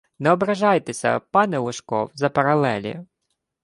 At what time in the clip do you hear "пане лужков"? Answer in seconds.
1.33-2.09